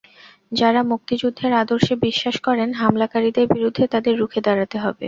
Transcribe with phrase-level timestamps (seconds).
[0.51, 4.99] যাঁরা মুক্তিযুদ্ধের আদর্শে বিশ্বাস করেন, হামলাকারীদের বিরুদ্ধে তাঁদের রুখে দাঁড়াতে হবে।